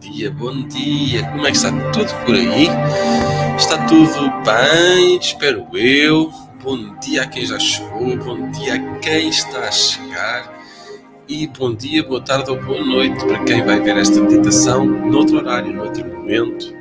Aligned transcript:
dia, 0.00 0.30
bom 0.30 0.62
dia. 0.66 1.28
Como 1.28 1.46
é 1.46 1.50
que 1.50 1.58
está 1.58 1.70
tudo 1.90 2.10
por 2.24 2.34
aí? 2.34 2.68
Está 3.58 3.76
tudo 3.86 4.32
bem, 4.42 5.18
espero 5.18 5.66
eu. 5.76 6.32
Bom 6.62 6.98
dia 7.00 7.24
a 7.24 7.26
quem 7.26 7.44
já 7.44 7.58
chegou, 7.58 8.16
bom 8.16 8.50
dia 8.50 8.76
a 8.76 8.98
quem 9.00 9.28
está 9.28 9.58
a 9.58 9.70
chegar. 9.70 10.58
E 11.28 11.46
bom 11.48 11.74
dia, 11.74 12.02
boa 12.02 12.22
tarde 12.22 12.50
ou 12.50 12.58
boa 12.62 12.82
noite 12.82 13.22
para 13.26 13.44
quem 13.44 13.62
vai 13.62 13.78
ver 13.78 13.98
esta 13.98 14.18
meditação 14.22 14.86
noutro 14.86 15.36
horário, 15.36 15.74
noutro 15.74 16.02
momento. 16.02 16.74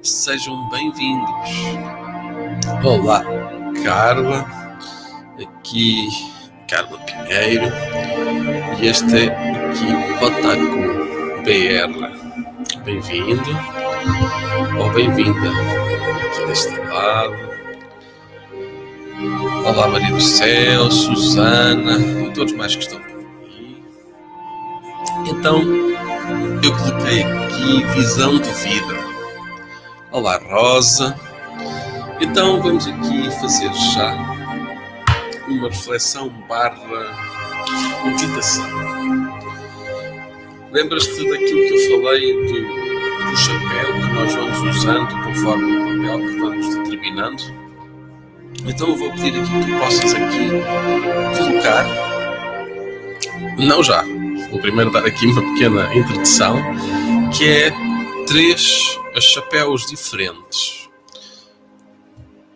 Sejam 0.00 0.68
bem-vindos. 0.70 1.50
Olá, 2.84 3.24
Carla. 3.82 4.46
Aqui, 5.42 6.06
Carla 6.68 6.98
Pinheiro. 6.98 7.66
E 8.80 8.86
este 8.86 9.26
é 9.26 9.26
aqui 9.26 9.86
o 10.24 11.42
BR. 11.42 12.17
Bem-vindo 12.88 13.50
ou 14.80 14.90
bem-vinda 14.92 15.50
aqui 16.30 16.46
deste 16.46 16.74
lado. 16.74 17.36
Olá, 19.66 19.88
Maria 19.88 20.10
do 20.10 20.20
Céu, 20.22 20.90
Susana 20.90 21.98
e 21.98 22.32
todos 22.32 22.54
mais 22.54 22.74
que 22.74 22.84
estão 22.84 22.98
por 22.98 23.10
aqui. 23.10 23.84
Então, 25.26 25.60
eu 26.64 26.74
coloquei 26.78 27.24
aqui 27.24 27.84
visão 27.94 28.38
de 28.38 28.50
vida. 28.52 28.96
Olá, 30.10 30.40
Rosa. 30.48 31.14
Então, 32.22 32.62
vamos 32.62 32.86
aqui 32.86 33.30
fazer 33.38 33.70
já 33.92 34.14
uma 35.46 35.68
reflexão 35.68 36.30
barra 36.48 37.14
meditação. 38.02 39.27
Lembras-te 40.70 41.28
daquilo 41.28 41.60
que 41.60 41.92
eu 41.92 42.02
falei 42.02 42.34
do, 42.34 43.30
do 43.30 43.36
chapéu 43.36 43.94
que 43.94 44.12
nós 44.12 44.34
vamos 44.34 44.76
usando 44.76 45.24
conforme 45.24 45.76
o 45.76 46.00
papel 46.00 46.18
que 46.20 46.38
vamos 46.38 46.76
determinando? 46.76 47.42
Então 48.66 48.88
eu 48.88 48.96
vou 48.96 49.10
pedir 49.12 49.40
aqui 49.40 49.50
que 49.50 49.72
tu 49.72 49.78
possas 49.78 50.14
aqui 50.14 50.50
colocar, 51.38 51.86
não 53.58 53.82
já, 53.82 54.02
vou 54.50 54.60
primeiro 54.60 54.90
dar 54.90 55.06
aqui 55.06 55.26
uma 55.26 55.40
pequena 55.54 55.94
introdução, 55.94 56.56
que 57.36 57.48
é 57.48 57.72
três 58.26 58.98
chapéus 59.20 59.86
diferentes. 59.86 60.88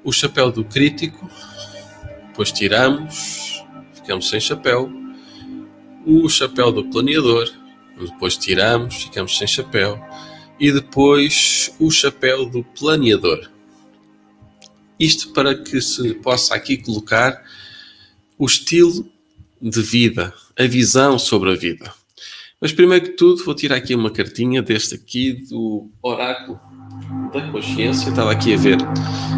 O 0.05 0.13
chapéu 0.13 0.51
do 0.51 0.65
crítico, 0.65 1.31
depois 2.29 2.53
tiramos, 2.53 3.65
ficamos 3.95 4.29
sem 4.29 4.41
chapéu. 4.41 4.91
O 6.05 6.29
chapéu 6.29 6.73
do 6.73 6.85
planeador, 6.85 7.49
depois 7.99 8.37
tiramos, 8.37 9.05
ficamos 9.05 9.37
sem 9.37 9.47
chapéu. 9.47 10.01
E 10.59 10.71
depois 10.71 11.75
o 11.79 11.91
chapéu 11.91 12.47
do 12.47 12.63
planeador. 12.63 13.51
Isto 14.99 15.33
para 15.33 15.55
que 15.55 15.81
se 15.81 16.15
possa 16.15 16.55
aqui 16.55 16.77
colocar 16.77 17.43
o 18.39 18.47
estilo 18.47 19.07
de 19.61 19.83
vida, 19.83 20.33
a 20.59 20.65
visão 20.65 21.19
sobre 21.19 21.51
a 21.51 21.55
vida. 21.55 21.93
Mas 22.61 22.73
primeiro 22.73 23.07
que 23.07 23.11
tudo, 23.13 23.45
vou 23.45 23.55
tirar 23.55 23.77
aqui 23.77 23.95
uma 23.95 24.11
cartinha 24.11 24.63
deste 24.63 24.95
aqui 24.95 25.33
do 25.49 25.91
Oráculo 26.01 26.61
da 27.33 27.51
Consciência. 27.51 28.09
Estava 28.09 28.31
aqui 28.31 28.55
a 28.55 28.57
ver 28.57 28.79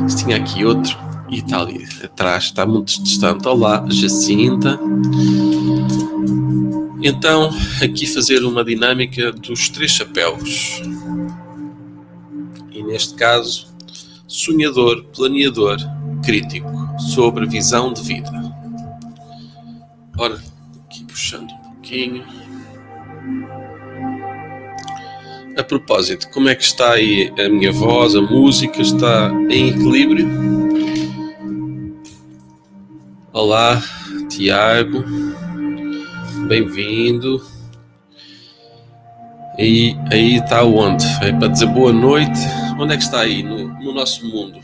se 0.08 0.24
tinha 0.24 0.36
aqui 0.36 0.64
outro 0.64 0.94
e 1.30 1.38
está 1.38 1.62
ali 1.62 1.82
atrás, 2.02 2.44
está 2.44 2.66
muito 2.66 3.02
distante. 3.02 3.48
Olá, 3.48 3.86
Jacinta. 3.88 4.78
Então, 7.06 7.50
aqui 7.82 8.06
fazer 8.06 8.42
uma 8.46 8.64
dinâmica 8.64 9.30
dos 9.30 9.68
três 9.68 9.90
chapéus. 9.90 10.80
E 12.72 12.82
neste 12.82 13.12
caso, 13.12 13.66
sonhador, 14.26 15.04
planeador, 15.14 15.76
crítico, 16.24 16.66
sobre 16.98 17.44
visão 17.44 17.92
de 17.92 18.00
vida. 18.00 18.30
Ora, 20.16 20.40
aqui 20.86 21.04
puxando 21.04 21.50
um 21.50 21.58
pouquinho. 21.74 22.24
A 25.58 25.62
propósito, 25.62 26.30
como 26.30 26.48
é 26.48 26.54
que 26.54 26.64
está 26.64 26.92
aí 26.92 27.30
a 27.38 27.50
minha 27.50 27.70
voz, 27.70 28.14
a 28.16 28.22
música? 28.22 28.80
Está 28.80 29.30
em 29.50 29.68
equilíbrio? 29.68 30.26
Olá, 33.30 33.82
Tiago. 34.30 35.04
Bem-vindo. 36.46 37.42
E 39.58 39.96
aí 40.12 40.36
está 40.36 40.62
onde? 40.62 41.06
É 41.22 41.32
para 41.32 41.48
dizer 41.48 41.66
boa 41.66 41.92
noite. 41.92 42.40
Onde 42.78 42.94
é 42.94 42.96
que 42.96 43.02
está 43.02 43.20
aí? 43.20 43.42
No, 43.42 43.68
no 43.80 43.94
nosso 43.94 44.26
mundo. 44.26 44.60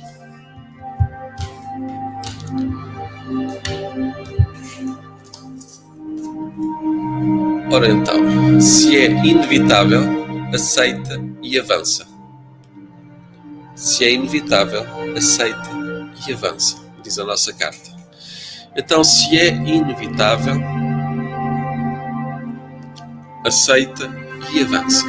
Ora 7.73 7.89
então, 7.89 8.61
se 8.61 8.97
é 8.97 9.07
inevitável, 9.07 10.03
aceita 10.53 11.23
e 11.43 11.59
avança. 11.59 12.07
Se 13.75 14.05
é 14.05 14.13
inevitável, 14.13 14.85
aceita 15.17 15.71
e 16.29 16.33
avança, 16.33 16.77
diz 17.03 17.19
a 17.19 17.25
nossa 17.25 17.53
carta. 17.53 17.91
Então, 18.77 19.03
se 19.03 19.39
é 19.39 19.49
inevitável, 19.49 20.61
aceita 23.45 24.11
e 24.53 24.61
avança. 24.61 25.05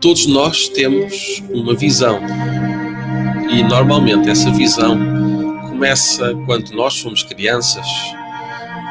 Todos 0.00 0.26
nós 0.26 0.68
temos 0.68 1.42
uma 1.50 1.74
visão 1.74 2.20
e 3.50 3.62
normalmente 3.62 4.28
essa 4.28 4.50
visão 4.50 4.98
começa 5.68 6.34
quando 6.46 6.72
nós 6.72 6.94
somos 6.94 7.22
crianças, 7.22 7.86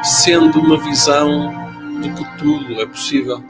sendo 0.02 0.60
uma 0.60 0.78
visão 0.78 1.52
de 2.00 2.10
que 2.10 2.38
tudo 2.38 2.80
é 2.80 2.86
possível, 2.86 3.42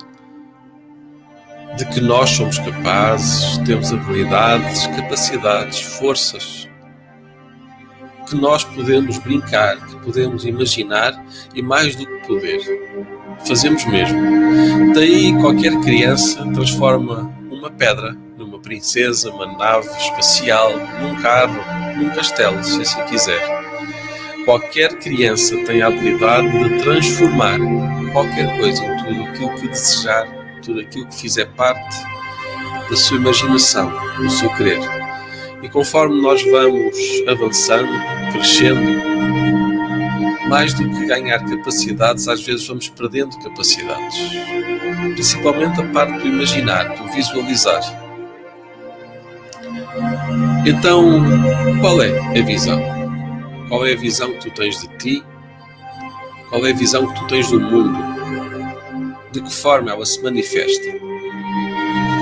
de 1.77 1.85
que 1.87 2.01
nós 2.01 2.31
somos 2.31 2.59
capazes, 2.59 3.59
temos 3.59 3.93
habilidades, 3.93 4.87
capacidades, 4.89 5.81
forças, 5.81 6.69
que 8.33 8.37
nós 8.37 8.65
podemos 8.65 9.19
brincar, 9.19 9.77
que 9.87 9.97
podemos 9.97 10.47
imaginar 10.47 11.23
e 11.55 11.61
mais 11.61 11.95
do 11.95 12.07
que 12.07 12.27
poder, 12.27 12.61
fazemos 13.47 13.85
mesmo. 13.85 14.95
Daí 14.95 15.39
qualquer 15.39 15.79
criança 15.81 16.43
transforma 16.55 17.31
uma 17.51 17.71
pedra 17.71 18.17
numa 18.39 18.59
princesa, 18.59 19.31
uma 19.31 19.47
nave 19.59 19.87
espacial, 19.99 20.73
num 21.03 21.15
carro, 21.21 21.61
num 21.97 22.09
castelo, 22.11 22.65
se 22.65 22.81
assim 22.81 23.05
quiser. 23.05 23.43
Qualquer 24.47 24.99
criança 24.99 25.55
tem 25.65 25.83
a 25.83 25.89
habilidade 25.89 26.51
de 26.51 26.83
transformar 26.83 27.59
qualquer 28.13 28.59
coisa 28.59 28.83
em 28.83 29.05
tudo 29.05 29.25
aquilo 29.25 29.55
que 29.57 29.69
desejar, 29.69 30.27
tudo 30.63 30.81
aquilo 30.81 31.07
que 31.07 31.17
fizer 31.17 31.47
parte 31.51 31.97
da 32.89 32.97
sua 32.97 33.19
imaginação, 33.19 33.93
do 34.17 34.31
seu 34.31 34.53
querer. 34.55 34.81
E 35.63 35.69
conforme 35.69 36.21
nós 36.21 36.43
vamos 36.43 36.97
avançando, 37.29 37.93
crescendo, 38.33 38.83
mais 40.49 40.75
do 40.75 40.91
que 40.91 41.07
ganhar 41.07 41.39
capacidades, 41.45 42.27
às 42.29 42.43
vezes 42.43 42.67
vamos 42.67 42.89
perdendo 42.89 43.39
capacidades. 43.39 44.19
Principalmente 45.15 45.81
a 45.81 45.85
parte 45.89 46.19
do 46.19 46.27
imaginar, 46.27 46.95
do 46.97 47.11
visualizar. 47.13 47.81
Então, 50.67 51.23
qual 51.81 52.03
é 52.03 52.39
a 52.39 52.43
visão? 52.43 52.81
Qual 53.69 53.87
é 53.87 53.93
a 53.93 53.97
visão 53.97 54.33
que 54.33 54.51
tu 54.51 54.51
tens 54.51 54.81
de 54.81 54.89
ti? 54.99 55.25
Qual 56.51 56.67
é 56.67 56.73
a 56.73 56.75
visão 56.75 57.07
que 57.07 57.21
tu 57.21 57.27
tens 57.29 57.51
do 57.51 57.61
mundo? 57.61 57.99
De 59.33 59.41
que 59.41 59.53
forma 59.55 59.91
ela 59.91 60.05
se 60.05 60.23
manifesta? 60.23 60.93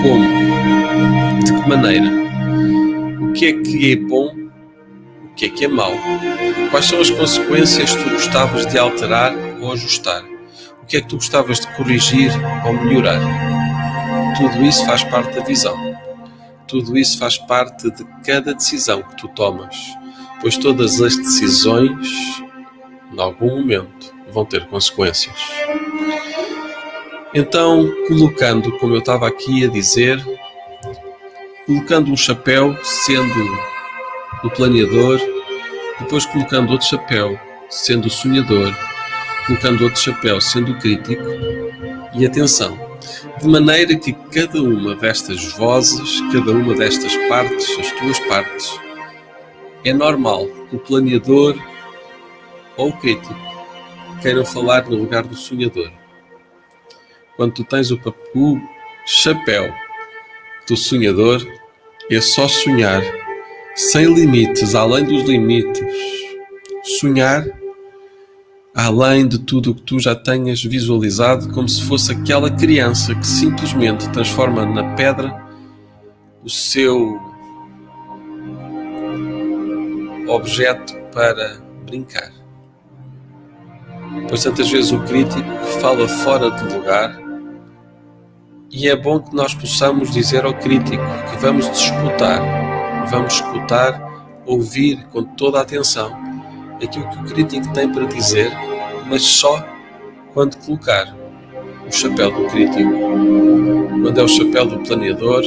Como? 0.03 0.25
De 1.43 1.53
que 1.53 1.69
maneira? 1.69 2.30
O 3.31 3.33
que 3.33 3.47
é 3.47 3.53
que 3.53 3.93
é 3.93 3.97
bom? 3.97 4.35
O 5.25 5.35
que 5.37 5.47
é 5.47 5.49
que 5.49 5.65
é 5.65 5.69
mau? 5.69 5.93
Quais 6.73 6.87
são 6.87 7.01
as 7.01 7.11
consequências 7.11 7.95
que 7.95 8.03
tu 8.03 8.11
gostavas 8.11 8.67
de 8.67 8.77
alterar 8.77 9.33
ou 9.61 9.73
ajustar? 9.73 10.25
O 10.83 10.87
que 10.87 10.97
é 10.97 11.01
que 11.01 11.07
tu 11.07 11.15
gostavas 11.15 11.61
de 11.61 11.69
corrigir 11.77 12.33
ou 12.67 12.73
melhorar? 12.73 13.21
Tudo 14.37 14.65
isso 14.65 14.85
faz 14.85 15.05
parte 15.05 15.37
da 15.37 15.45
visão. 15.45 15.77
Tudo 16.67 16.99
isso 16.99 17.19
faz 17.19 17.39
parte 17.39 17.89
de 17.93 18.05
cada 18.27 18.53
decisão 18.53 19.01
que 19.01 19.17
tu 19.17 19.29
tomas, 19.29 19.77
pois 20.41 20.57
todas 20.57 21.01
as 21.01 21.17
decisões, 21.17 22.43
em 23.13 23.21
algum 23.21 23.59
momento, 23.61 24.13
vão 24.33 24.45
ter 24.45 24.67
consequências. 24.67 25.37
Então, 27.33 27.89
colocando, 28.09 28.77
como 28.79 28.95
eu 28.95 28.99
estava 28.99 29.29
aqui 29.29 29.65
a 29.65 29.69
dizer, 29.69 30.21
colocando 31.71 32.11
um 32.11 32.17
chapéu 32.17 32.77
sendo 32.83 33.59
o 34.43 34.51
planeador, 34.51 35.21
depois 36.01 36.27
colocando 36.27 36.73
outro 36.73 36.89
chapéu 36.89 37.39
sendo 37.69 38.07
o 38.07 38.11
sonhador, 38.11 38.75
colocando 39.47 39.85
outro 39.85 40.01
chapéu 40.01 40.41
sendo 40.41 40.73
o 40.73 40.79
crítico, 40.81 41.23
e 42.13 42.27
atenção, 42.27 42.77
De 43.41 43.47
maneira 43.47 43.95
que 43.97 44.13
cada 44.13 44.61
uma 44.61 44.97
destas 44.97 45.45
vozes, 45.53 46.21
cada 46.33 46.51
uma 46.51 46.75
destas 46.75 47.17
partes, 47.29 47.79
as 47.79 47.93
tuas 47.93 48.19
partes, 48.27 48.77
é 49.85 49.93
normal 49.93 50.49
que 50.69 50.75
o 50.75 50.81
planeador 50.81 51.57
ou 52.77 52.89
o 52.89 52.97
crítico 52.99 53.33
queiram 54.21 54.45
falar 54.45 54.87
no 54.89 54.97
lugar 54.97 55.23
do 55.23 55.37
sonhador. 55.37 55.93
Quando 57.37 57.53
tu 57.53 57.63
tens 57.63 57.93
o, 57.93 58.01
o 58.35 58.61
chapéu 59.07 59.73
do 60.69 60.77
sonhador, 60.77 61.60
é 62.17 62.21
só 62.21 62.49
sonhar, 62.49 63.03
sem 63.75 64.13
limites, 64.13 64.75
além 64.75 65.05
dos 65.05 65.23
limites. 65.25 65.81
Sonhar 66.99 67.45
além 68.75 69.27
de 69.27 69.39
tudo 69.39 69.71
o 69.73 69.75
que 69.75 69.83
tu 69.83 69.99
já 69.99 70.15
tenhas 70.15 70.63
visualizado, 70.63 71.53
como 71.53 71.69
se 71.69 71.83
fosse 71.83 72.13
aquela 72.13 72.51
criança 72.51 73.15
que 73.15 73.27
simplesmente 73.27 74.09
transforma 74.11 74.65
na 74.65 74.95
pedra 74.95 75.49
o 76.43 76.49
seu 76.49 77.19
objeto 80.29 80.95
para 81.13 81.61
brincar. 81.85 82.33
Pois 84.29 84.43
tantas 84.43 84.71
vezes 84.71 84.93
o 84.93 85.01
crítico 85.01 85.49
fala 85.81 86.07
fora 86.09 86.51
de 86.51 86.75
lugar 86.75 87.20
e 88.71 88.89
é 88.89 88.97
bom 88.97 89.21
que 89.21 89.35
nós 89.35 89.55
possamos 89.55 90.11
dizer 90.13 90.45
ao 90.45 90.55
crítico 90.55 91.03
que 91.31 91.37
vamos 91.39 91.67
escutar, 91.67 93.07
vamos 93.11 93.35
escutar, 93.35 94.01
ouvir 94.47 95.05
com 95.13 95.23
toda 95.25 95.59
a 95.59 95.63
atenção 95.63 96.17
aquilo 96.83 97.09
que 97.11 97.19
o 97.19 97.25
crítico 97.25 97.73
tem 97.73 97.91
para 97.93 98.07
dizer, 98.07 98.51
mas 99.07 99.23
só 99.23 99.65
quando 100.33 100.57
colocar 100.59 101.15
o 101.87 101.93
chapéu 101.93 102.31
do 102.31 102.47
crítico. 102.47 102.91
Quando 104.03 104.19
é 104.19 104.23
o 104.23 104.29
chapéu 104.29 104.67
do 104.67 104.79
planeador, 104.79 105.43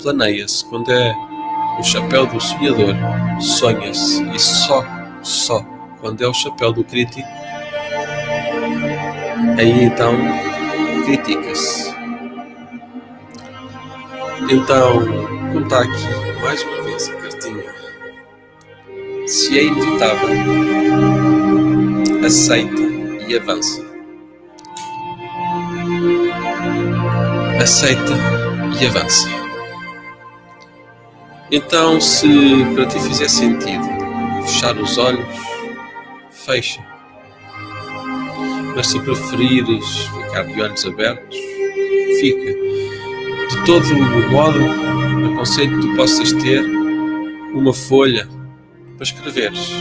planeia-se. 0.00 0.64
Quando 0.66 0.90
é 0.90 1.14
o 1.78 1.82
chapéu 1.82 2.26
do 2.26 2.40
sonhador, 2.40 2.94
sonha-se. 3.40 4.22
E 4.30 4.38
só, 4.38 4.84
só 5.22 5.60
quando 6.00 6.22
é 6.22 6.28
o 6.28 6.34
chapéu 6.34 6.72
do 6.72 6.84
crítico, 6.84 7.28
aí 9.58 9.84
então 9.84 10.14
critica-se. 11.04 12.01
Então, 14.50 15.02
está 15.62 15.80
aqui 15.80 16.40
mais 16.42 16.62
uma 16.62 16.82
vez 16.82 17.08
a 17.08 17.14
cartinha, 17.14 17.74
se 19.26 19.58
é 19.58 19.64
inevitável, 19.64 20.28
aceita 22.24 22.82
e 23.28 23.36
avança. 23.36 23.82
Aceita 27.60 28.12
e 28.80 28.86
avança. 28.86 29.28
Então, 31.50 32.00
se 32.00 32.28
para 32.74 32.86
ti 32.86 32.98
fizer 33.00 33.28
sentido 33.28 33.84
fechar 34.42 34.76
os 34.76 34.98
olhos, 34.98 35.36
fecha. 36.30 36.84
Mas 38.74 38.86
se 38.88 38.98
preferires 39.00 40.06
ficar 40.06 40.44
de 40.44 40.60
olhos 40.60 40.84
abertos, 40.86 41.38
fica. 42.20 42.61
De 43.52 43.66
todo 43.66 43.84
o 43.84 44.30
modo, 44.30 44.58
aconselho 45.34 45.78
que 45.78 45.86
tu 45.86 45.94
possas 45.94 46.32
ter 46.32 46.64
uma 47.54 47.74
folha 47.74 48.26
para 48.96 49.04
escreveres. 49.04 49.72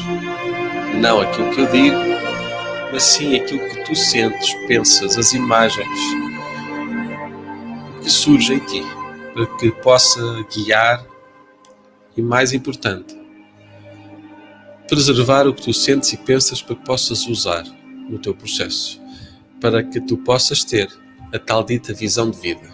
Não 1.00 1.22
aquilo 1.22 1.50
que 1.52 1.62
eu 1.62 1.72
digo, 1.72 1.98
mas 2.92 3.02
sim 3.02 3.36
aquilo 3.36 3.62
que 3.70 3.86
tu 3.86 3.96
sentes, 3.96 4.54
pensas, 4.68 5.18
as 5.18 5.32
imagens 5.32 5.88
que 8.04 8.10
surgem 8.10 8.58
em 8.58 8.60
ti, 8.60 8.84
para 9.34 9.46
que 9.46 9.72
possa 9.72 10.46
guiar 10.54 11.06
e, 12.18 12.22
mais 12.22 12.52
importante, 12.52 13.18
preservar 14.90 15.48
o 15.48 15.54
que 15.54 15.62
tu 15.62 15.74
sentes 15.74 16.12
e 16.12 16.18
pensas 16.18 16.62
para 16.62 16.76
que 16.76 16.86
possas 16.86 17.26
usar 17.26 17.64
no 18.10 18.20
teu 18.20 18.36
processo, 18.36 19.02
para 19.62 19.82
que 19.82 20.02
tu 20.02 20.18
possas 20.18 20.66
ter 20.66 20.90
a 21.34 21.40
tal 21.40 21.64
dita 21.64 21.94
visão 21.94 22.30
de 22.30 22.38
vida. 22.38 22.71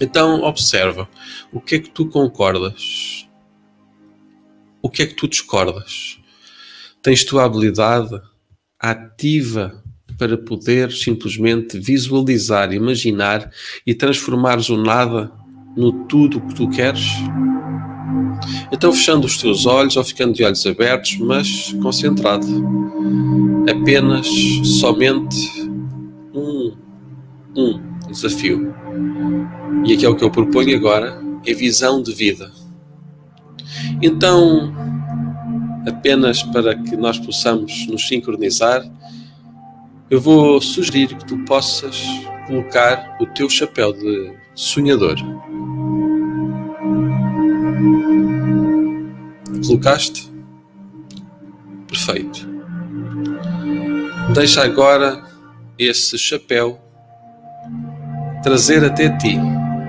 Então, 0.00 0.42
observa 0.42 1.08
o 1.52 1.60
que 1.60 1.76
é 1.76 1.78
que 1.78 1.90
tu 1.90 2.06
concordas, 2.06 3.28
o 4.82 4.90
que 4.90 5.02
é 5.02 5.06
que 5.06 5.14
tu 5.14 5.28
discordas. 5.28 6.18
Tens 7.00 7.24
tu 7.24 7.38
a 7.38 7.44
habilidade 7.44 8.20
ativa 8.78 9.82
para 10.18 10.36
poder 10.36 10.92
simplesmente 10.92 11.78
visualizar, 11.78 12.72
imaginar 12.72 13.50
e 13.86 13.94
transformares 13.94 14.68
o 14.68 14.76
nada 14.76 15.32
no 15.76 16.04
tudo 16.06 16.40
que 16.40 16.54
tu 16.54 16.68
queres? 16.68 17.04
Então, 18.72 18.92
fechando 18.92 19.26
os 19.26 19.38
teus 19.38 19.64
olhos 19.64 19.96
ou 19.96 20.04
ficando 20.04 20.34
de 20.34 20.44
olhos 20.44 20.66
abertos, 20.66 21.16
mas 21.18 21.72
concentrado, 21.80 22.46
apenas, 23.68 24.26
somente 24.80 25.36
um, 26.34 26.76
um 27.56 27.93
desafio. 28.14 28.74
E 29.84 29.92
aqui 29.92 30.06
é 30.06 30.08
o 30.08 30.16
que 30.16 30.24
eu 30.24 30.30
proponho 30.30 30.76
agora: 30.76 31.20
é 31.44 31.52
visão 31.52 32.02
de 32.02 32.12
vida. 32.12 32.50
Então, 34.00 34.72
apenas 35.86 36.42
para 36.42 36.74
que 36.76 36.96
nós 36.96 37.18
possamos 37.18 37.86
nos 37.86 38.06
sincronizar, 38.06 38.82
eu 40.10 40.20
vou 40.20 40.60
sugerir 40.60 41.08
que 41.08 41.26
tu 41.26 41.38
possas 41.44 42.02
colocar 42.46 43.16
o 43.20 43.26
teu 43.26 43.48
chapéu 43.48 43.92
de 43.92 44.32
sonhador. 44.54 45.16
Colocaste? 49.66 50.30
Perfeito. 51.88 52.48
Deixa 54.34 54.62
agora 54.62 55.24
esse 55.78 56.18
chapéu 56.18 56.83
trazer 58.44 58.84
até 58.84 59.08
ti 59.08 59.38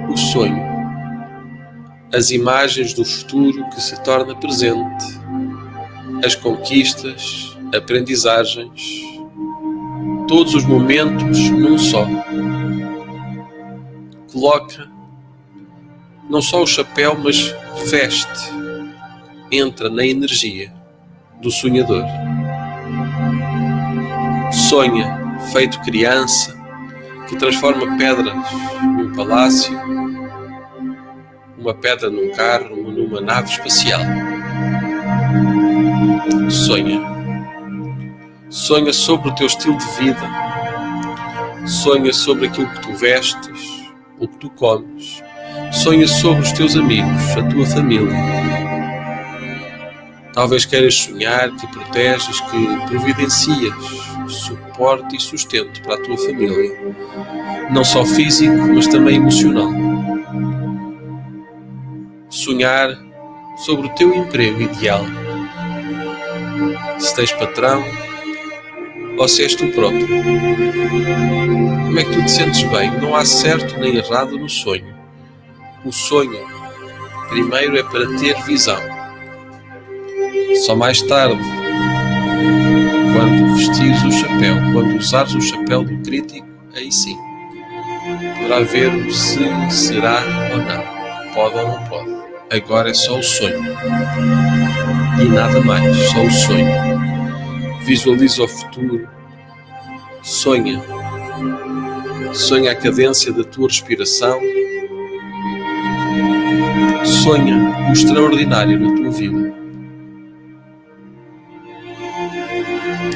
o 0.10 0.16
sonho, 0.16 0.64
as 2.14 2.32
imagens 2.32 2.94
do 2.94 3.04
futuro 3.04 3.70
que 3.70 3.82
se 3.82 4.02
torna 4.02 4.34
presente, 4.34 5.06
as 6.26 6.36
conquistas, 6.36 7.54
aprendizagens, 7.76 9.02
todos 10.26 10.56
os 10.56 10.64
momentos 10.64 11.50
num 11.50 11.78
só. 11.78 12.08
Coloca 14.32 14.90
não 16.30 16.42
só 16.42 16.64
o 16.64 16.68
chapéu, 16.68 17.20
mas 17.22 17.54
veste 17.90 18.50
entra 19.52 19.90
na 19.90 20.06
energia 20.06 20.74
do 21.42 21.52
sonhador. 21.52 22.06
Sonha, 24.70 25.40
feito 25.52 25.82
criança, 25.82 26.56
que 27.28 27.36
transforma 27.36 27.98
pedras 27.98 28.34
num 28.82 29.14
palácio, 29.14 29.78
uma 31.58 31.74
pedra 31.74 32.10
num 32.10 32.32
carro, 32.32 32.76
numa 32.92 33.22
nave 33.22 33.50
espacial. 33.50 34.02
Sonha. 36.50 37.02
Sonha 38.50 38.94
sobre 38.94 39.30
o 39.30 39.36
teu 39.36 39.48
estilo 39.48 39.78
de 39.78 39.86
vida. 40.00 40.30
Sonha 41.66 42.14
sobre 42.14 42.48
aquilo 42.48 42.70
que 42.70 42.82
tu 42.82 42.94
vestes, 42.94 43.92
o 44.20 44.28
que 44.28 44.38
tu 44.38 44.50
comes. 44.52 45.24
Sonha 45.72 46.08
sobre 46.08 46.42
os 46.42 46.52
teus 46.52 46.76
amigos, 46.76 47.38
a 47.38 47.44
tua 47.44 47.66
família 47.66 48.56
Talvez 50.36 50.66
queiras 50.66 50.96
sonhar 50.96 51.50
que 51.56 51.66
proteges, 51.68 52.42
que 52.42 52.88
providencias 52.88 53.74
suporte 54.30 55.16
e 55.16 55.20
sustento 55.20 55.82
para 55.82 55.96
a 55.96 56.02
tua 56.02 56.18
família, 56.18 56.78
não 57.72 57.84
só 57.84 58.06
físico, 58.06 58.56
mas 58.74 58.88
também 58.88 59.18
emocional. 59.18 59.70
Sonhar 62.30 62.90
sobre 63.66 63.88
o 63.88 63.90
teu 63.96 64.14
emprego 64.16 64.62
ideal. 64.62 65.06
Se 67.00 67.16
tens 67.16 67.32
patrão 67.32 67.84
ou 69.18 69.28
se 69.28 69.44
és 69.44 69.56
tu 69.56 69.68
próprio. 69.72 70.08
Como 70.08 72.00
é 72.00 72.04
que 72.04 72.12
tu 72.12 72.24
te 72.24 72.32
sentes 72.32 72.64
bem? 72.64 72.92
Não 73.00 73.16
há 73.16 73.24
certo 73.24 73.80
nem 73.80 73.96
errado 73.96 74.38
no 74.38 74.50
sonho. 74.50 74.96
O 75.86 75.92
sonho, 75.92 76.46
primeiro, 77.30 77.78
é 77.78 77.84
para 77.84 78.08
ter 78.18 78.36
visão 78.44 78.96
só 80.66 80.76
mais 80.76 81.02
tarde, 81.02 81.42
quando 83.16 83.56
vestires 83.56 84.04
o 84.04 84.12
chapéu, 84.12 84.56
quando 84.74 84.98
usares 84.98 85.34
o 85.34 85.42
chapéu 85.42 85.86
do 85.86 85.98
crítico, 86.04 86.46
aí 86.76 86.92
sim, 86.92 87.18
poderá 88.36 88.60
ver 88.60 89.12
se 89.14 89.40
será 89.72 90.22
ou 90.52 90.58
não, 90.58 91.34
pode 91.34 91.58
ou 91.58 91.68
não 91.70 91.84
pode. 91.86 92.16
Agora 92.52 92.90
é 92.90 92.94
só 92.94 93.18
o 93.18 93.24
sonho 93.24 93.64
e 95.22 95.30
nada 95.30 95.62
mais, 95.62 95.96
só 96.10 96.24
o 96.24 96.32
sonho. 96.32 96.76
Visualiza 97.86 98.44
o 98.44 98.48
futuro, 98.48 99.08
sonha 100.22 100.82
Sonha 102.34 102.74
a 102.74 102.76
cadência 102.76 103.32
da 103.32 103.46
tua 103.46 103.70
respiração. 103.70 104.42
Sonha 107.06 107.56
o 107.90 107.94
extraordinário 107.94 108.78
na 108.78 108.94
tua 108.94 109.10
vida. 109.10 109.45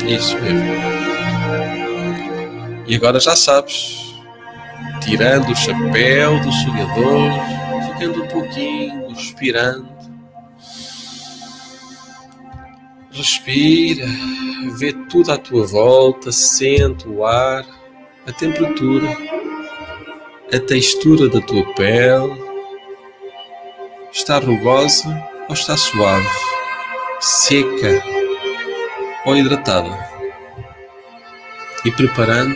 Isso 0.10 0.36
mesmo. 0.40 0.60
E 2.88 2.96
agora 2.96 3.20
já 3.20 3.36
sabes, 3.36 4.16
tirando 5.04 5.52
o 5.52 5.56
chapéu 5.56 6.40
do 6.40 6.52
sonhador, 6.52 7.32
ficando 7.94 8.24
um 8.24 8.28
pouquinho, 8.28 9.10
respirando. 9.10 9.88
Respira, 13.12 14.08
vê 14.80 14.94
tudo 15.12 15.32
à 15.32 15.38
tua 15.38 15.68
volta, 15.68 16.32
sente 16.32 17.08
o 17.08 17.24
ar, 17.24 17.64
a 18.26 18.32
temperatura, 18.32 19.16
a 20.52 20.60
textura 20.60 21.30
da 21.30 21.40
tua 21.40 21.64
pele. 21.76 22.50
Está 24.12 24.40
rugosa 24.40 25.08
ou 25.48 25.54
está 25.54 25.78
suave? 25.78 26.28
Seca 27.20 28.19
ou 29.26 29.36
hidratada? 29.36 29.90
E 31.86 31.92
preparando, 31.92 32.56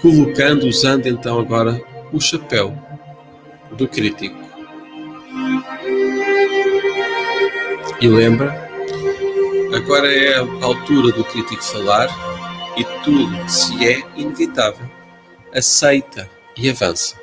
colocando, 0.00 0.66
usando 0.66 1.06
então 1.06 1.38
agora 1.38 1.80
o 2.12 2.20
chapéu 2.20 2.74
do 3.72 3.86
crítico. 3.86 4.38
E 8.00 8.08
lembra 8.08 8.70
Agora 9.74 10.12
é 10.12 10.34
a 10.34 10.64
altura 10.64 11.12
do 11.12 11.22
crítico 11.22 11.62
falar 11.62 12.08
e 12.76 12.84
tudo, 13.04 13.48
se 13.48 13.86
é 13.86 14.02
inevitável, 14.16 14.84
aceita 15.54 16.28
e 16.56 16.68
avança. 16.68 17.16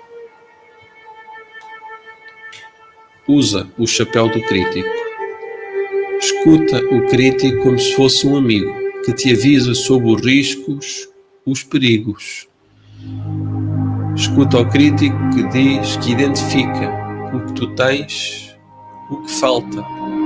Usa 3.27 3.69
o 3.77 3.85
chapéu 3.85 4.29
do 4.29 4.41
crítico. 4.43 5.06
Escuta 6.19 6.77
o 6.91 7.07
crítico 7.07 7.63
como 7.63 7.79
se 7.79 7.95
fosse 7.95 8.27
um 8.27 8.37
amigo 8.37 8.73
que 9.05 9.13
te 9.13 9.31
avisa 9.31 9.73
sobre 9.73 10.09
os 10.09 10.21
riscos, 10.21 11.09
os 11.45 11.63
perigos. 11.63 12.47
Escuta 14.15 14.57
o 14.59 14.65
crítico 14.67 15.17
que 15.33 15.43
diz 15.49 15.97
que 15.97 16.11
identifica 16.11 16.91
o 17.33 17.45
que 17.45 17.53
tu 17.53 17.67
tens, 17.75 18.57
o 19.09 19.17
que 19.21 19.31
falta, 19.31 19.81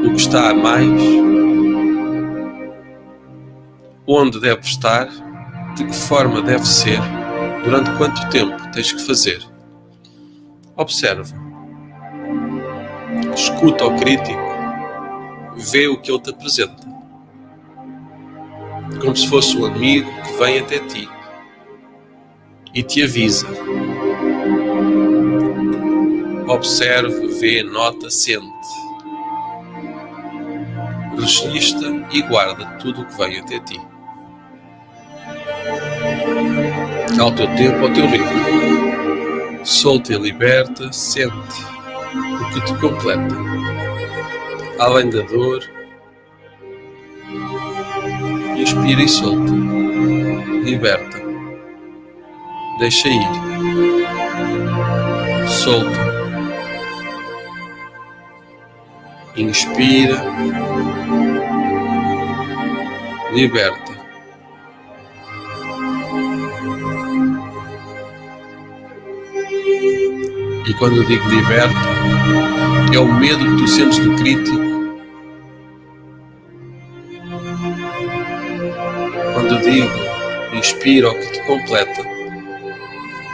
o 0.06 0.10
que 0.10 0.22
está 0.22 0.50
a 0.50 0.54
mais 0.54 1.02
onde 4.08 4.40
deve 4.40 4.62
estar, 4.62 5.08
de 5.76 5.86
que 5.86 5.96
forma 5.96 6.42
deve 6.42 6.66
ser, 6.66 7.00
durante 7.64 7.92
quanto 7.98 8.30
tempo 8.30 8.58
tens 8.74 8.92
que 8.92 9.02
fazer. 9.06 9.42
Observa. 10.76 11.34
Escuta 13.34 13.86
o 13.86 13.96
crítico, 13.98 14.51
vê 15.56 15.88
o 15.88 15.98
que 15.98 16.12
ele 16.12 16.22
te 16.22 16.30
apresenta. 16.30 16.92
Como 19.00 19.16
se 19.16 19.28
fosse 19.28 19.58
um 19.58 19.66
amigo 19.66 20.10
que 20.24 20.34
vem 20.34 20.60
até 20.60 20.80
ti 20.80 21.10
e 22.74 22.84
te 22.84 23.04
avisa. 23.04 23.48
Observe, 26.48 27.28
vê, 27.40 27.64
nota, 27.64 28.10
sente. 28.10 28.48
Registra 31.18 32.08
e 32.12 32.22
guarda 32.24 32.66
tudo 32.78 33.02
o 33.02 33.06
que 33.06 33.18
vem 33.18 33.40
até 33.40 33.60
ti. 33.60 33.80
ao 37.20 37.32
teu 37.32 37.48
tempo, 37.56 37.86
ao 37.86 37.94
teu 37.94 38.08
ritmo. 38.08 39.66
Solta 39.66 40.14
e 40.14 40.18
liberta, 40.18 40.92
sente 40.92 41.32
o 41.34 42.54
que 42.54 42.62
te 42.62 42.74
completa. 42.80 43.61
Além 44.82 45.12
da 45.12 45.22
dor, 45.22 45.62
inspira 48.58 49.04
e 49.04 49.08
solta. 49.08 49.54
Liberta. 50.64 51.22
Deixa 52.80 53.08
ir. 53.08 53.30
Solta. 55.48 56.02
Inspira. 59.38 60.20
Liberta. 63.34 63.92
E 70.68 70.74
quando 70.74 70.96
eu 70.98 71.04
digo 71.04 71.30
liberta, 71.30 71.76
é 72.94 73.00
o 73.00 73.14
medo 73.14 73.46
que 73.46 73.58
tu 73.58 73.68
sentes 73.68 74.00
do 74.00 74.16
crítico. 74.16 74.61
Digo 79.62 80.58
inspira 80.58 81.10
o 81.10 81.18
que 81.18 81.32
te 81.32 81.44
completa, 81.46 82.02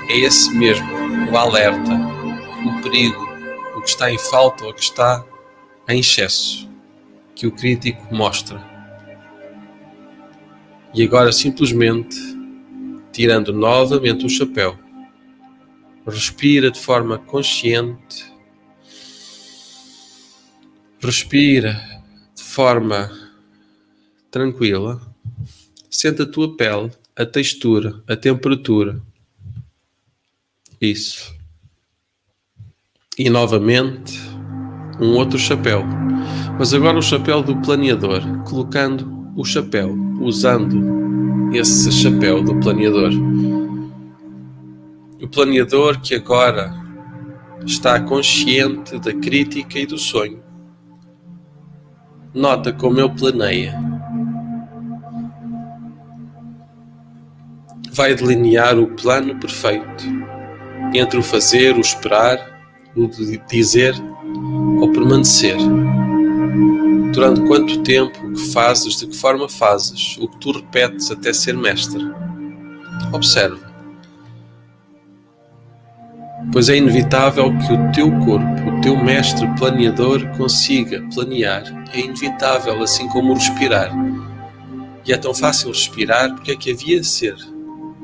é 0.09 0.19
esse 0.19 0.53
mesmo, 0.55 0.87
o 1.31 1.37
alerta, 1.37 1.93
o 2.65 2.81
perigo, 2.81 3.27
o 3.75 3.81
que 3.81 3.89
está 3.89 4.11
em 4.11 4.17
falta 4.17 4.65
ou 4.65 4.71
o 4.71 4.73
que 4.73 4.83
está 4.83 5.25
em 5.87 5.99
excesso, 5.99 6.69
que 7.33 7.47
o 7.47 7.51
crítico 7.51 8.13
mostra. 8.13 8.63
E 10.93 11.03
agora 11.03 11.31
simplesmente 11.31 12.15
tirando 13.11 13.51
novamente 13.51 14.25
o 14.25 14.29
chapéu 14.29 14.77
Respira 16.07 16.71
de 16.71 16.79
forma 16.79 17.17
consciente. 17.17 18.33
Respira 21.01 21.73
de 22.33 22.41
forma 22.41 23.11
tranquila. 24.31 25.01
Sente 25.97 26.21
a 26.21 26.27
tua 26.27 26.55
pele, 26.55 26.91
a 27.15 27.25
textura, 27.25 28.03
a 28.07 28.15
temperatura. 28.15 29.01
Isso. 30.79 31.36
E 33.17 33.31
novamente, 33.31 34.19
um 35.01 35.15
outro 35.15 35.39
chapéu. 35.39 35.83
Mas 36.60 36.71
agora 36.71 36.99
o 36.99 37.01
chapéu 37.01 37.41
do 37.41 37.60
planeador, 37.62 38.21
colocando 38.43 39.33
o 39.36 39.43
chapéu, 39.43 39.91
usando 40.21 41.51
esse 41.51 41.91
chapéu 41.91 42.43
do 42.43 42.60
planeador 42.60 43.12
o 45.19 45.27
planeador 45.27 45.99
que 45.99 46.13
agora 46.13 46.71
está 47.65 47.99
consciente 47.99 48.99
da 48.99 49.15
crítica 49.15 49.79
e 49.79 49.88
do 49.88 49.97
sonho. 49.97 50.43
Nota 52.36 52.71
como 52.71 52.99
ele 52.99 53.10
planeia. 53.10 53.87
Vai 57.97 58.13
delinear 58.13 58.77
o 58.77 58.88
plano 58.88 59.36
perfeito 59.39 60.05
entre 60.93 61.19
o 61.19 61.23
fazer, 61.23 61.75
o 61.75 61.81
esperar, 61.81 62.38
o 62.95 63.10
dizer 63.49 63.95
ou 64.79 64.91
permanecer. 64.91 65.57
Durante 67.12 67.41
quanto 67.47 67.81
tempo, 67.81 68.17
o 68.25 68.33
que 68.33 68.53
fazes, 68.53 68.99
de 68.99 69.07
que 69.07 69.17
forma 69.17 69.49
fazes, 69.49 70.15
o 70.19 70.27
que 70.27 70.38
tu 70.38 70.51
repetes 70.51 71.10
até 71.10 71.33
ser 71.33 71.57
mestre. 71.57 72.01
Observe 73.12 73.67
pois 76.51 76.69
é 76.69 76.77
inevitável 76.77 77.55
que 77.57 77.73
o 77.73 77.91
teu 77.91 78.12
corpo, 78.25 78.69
o 78.69 78.81
teu 78.81 78.95
mestre 78.95 79.47
planeador, 79.57 80.25
consiga 80.38 81.03
planear. 81.13 81.63
É 81.93 81.99
inevitável, 81.99 82.81
assim 82.81 83.07
como 83.10 83.33
respirar. 83.33 83.91
E 85.05 85.13
é 85.13 85.17
tão 85.17 85.33
fácil 85.33 85.69
respirar, 85.69 86.33
porque 86.36 86.51
é 86.51 86.55
que 86.55 86.71
havia 86.71 87.03
ser? 87.03 87.36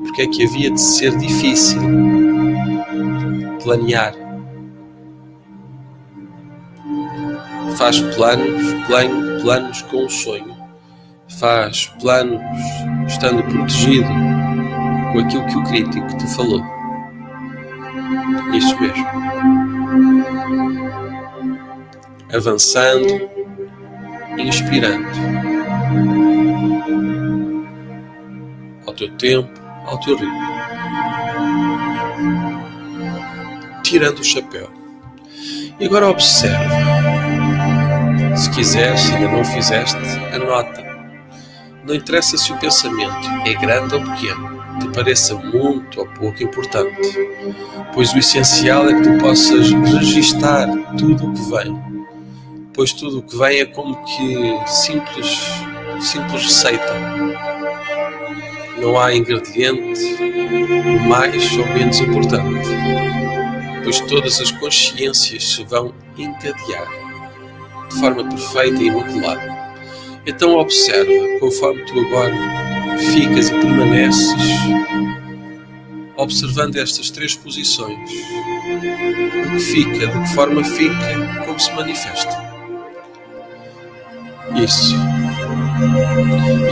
Porque 0.04 0.22
é 0.22 0.26
que 0.26 0.44
havia 0.44 0.70
de 0.70 0.80
ser 0.80 1.16
difícil 1.18 1.80
planear? 3.62 4.14
Faz 7.76 8.00
planos, 8.14 8.62
plano, 8.86 9.40
planos 9.42 9.82
com 9.82 10.04
o 10.04 10.08
sonho. 10.08 10.54
Faz 11.40 11.86
planos 12.00 12.40
estando 13.08 13.42
protegido 13.42 14.08
com 15.12 15.18
aquilo 15.18 15.46
que 15.46 15.56
o 15.56 15.64
crítico 15.64 16.16
te 16.16 16.26
falou. 16.34 16.62
Isso 18.52 18.80
mesmo. 18.80 19.06
Avançando, 22.32 23.28
inspirando. 24.38 25.06
Ao 28.86 28.94
teu 28.94 29.10
tempo, 29.16 29.63
ao 29.84 29.98
teu 30.00 30.16
ritmo. 30.16 30.54
Tirando 33.82 34.18
o 34.18 34.24
chapéu. 34.24 34.70
E 35.78 35.86
agora 35.86 36.08
observa. 36.08 36.64
Se 38.36 38.50
quiseres, 38.50 39.00
se 39.00 39.14
ainda 39.14 39.28
não 39.28 39.44
fizeste, 39.44 39.98
anota. 40.32 40.82
Não 41.86 41.94
interessa 41.94 42.36
se 42.36 42.52
o 42.52 42.58
pensamento 42.58 43.28
é 43.44 43.54
grande 43.54 43.94
ou 43.94 44.02
pequeno 44.02 44.54
te 44.80 44.88
pareça 44.88 45.34
muito 45.34 46.00
ou 46.00 46.06
pouco 46.06 46.42
importante, 46.42 46.96
pois 47.92 48.12
o 48.12 48.18
essencial 48.18 48.88
é 48.88 48.94
que 48.94 49.02
tu 49.02 49.18
possas 49.18 49.70
registar 49.70 50.68
tudo 50.96 51.28
o 51.28 51.32
que 51.32 51.50
vem, 51.50 52.04
pois 52.72 52.92
tudo 52.92 53.18
o 53.18 53.22
que 53.22 53.36
vem 53.36 53.60
é 53.60 53.66
como 53.66 53.96
que 54.04 54.58
simples, 54.66 55.38
simples 56.00 56.42
receita. 56.42 57.13
Não 58.78 58.98
há 58.98 59.14
ingrediente 59.14 60.02
mais 61.06 61.56
ou 61.56 61.66
menos 61.68 62.00
importante, 62.00 62.68
pois 63.82 64.00
todas 64.00 64.40
as 64.40 64.50
consciências 64.50 65.54
se 65.54 65.64
vão 65.64 65.94
encadear 66.16 66.88
de 67.88 68.00
forma 68.00 68.28
perfeita 68.28 68.82
e 68.82 68.86
imaculada. 68.86 69.64
Então 70.26 70.56
observa, 70.56 71.38
conforme 71.38 71.84
tu 71.84 72.00
agora 72.00 72.34
ficas 73.12 73.48
e 73.48 73.52
permaneces, 73.52 74.42
observando 76.16 76.76
estas 76.76 77.10
três 77.10 77.34
posições, 77.34 78.10
o 78.10 79.50
que 79.50 79.60
fica, 79.60 80.06
de 80.06 80.20
que 80.20 80.34
forma 80.34 80.64
fica, 80.64 81.44
como 81.44 81.58
se 81.58 81.72
manifesta. 81.72 82.54
Isso. 84.56 84.94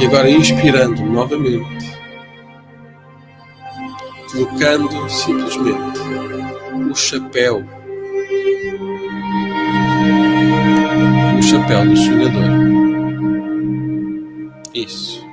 E 0.00 0.06
agora 0.06 0.30
inspirando 0.30 1.04
novamente, 1.04 1.96
colocando 4.30 5.08
simplesmente 5.10 5.98
o 6.90 6.94
chapéu, 6.94 7.64
o 11.38 11.42
chapéu 11.42 11.84
do 11.84 11.96
sonhador. 11.96 12.72
Isso. 14.74 15.26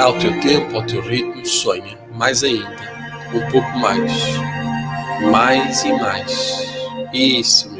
Ao 0.00 0.12
teu 0.18 0.40
tempo, 0.40 0.76
ao 0.76 0.86
teu 0.86 1.00
ritmo, 1.02 1.44
sonha 1.44 1.98
mais 2.14 2.44
ainda, 2.44 2.92
um 3.34 3.50
pouco 3.50 3.78
mais, 3.78 4.12
mais 5.30 5.84
e 5.84 5.92
mais. 5.92 6.68
Isso. 7.12 7.73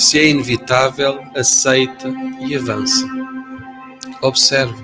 Se 0.00 0.18
é 0.18 0.28
inevitável, 0.28 1.22
aceita 1.36 2.10
e 2.40 2.56
avança. 2.56 3.06
Observa. 4.22 4.74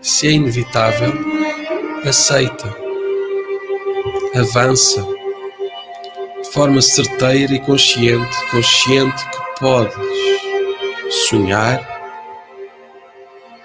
Se 0.00 0.26
é 0.26 0.30
inevitável, 0.30 1.12
aceita, 2.02 2.74
avança 4.34 5.06
de 6.42 6.50
forma 6.50 6.80
certeira 6.80 7.52
e 7.52 7.60
consciente, 7.60 8.50
consciente 8.50 9.22
que 9.28 9.60
podes 9.60 9.94
sonhar, 11.28 11.78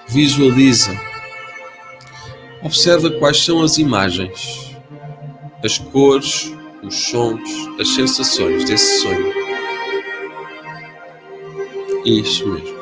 visualiza, 0.09 0.99
observa 2.61 3.09
quais 3.09 3.41
são 3.41 3.63
as 3.63 3.77
imagens, 3.77 4.75
as 5.63 5.77
cores, 5.77 6.53
os 6.83 6.93
sons, 7.09 7.49
as 7.79 7.87
sensações 7.87 8.65
desse 8.65 8.99
sonho. 9.01 9.48
Isso 12.09 12.47
mesmo. 12.47 12.79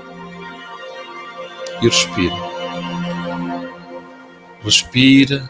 E 1.81 1.85
respira. 1.85 2.35
Respira, 4.63 5.49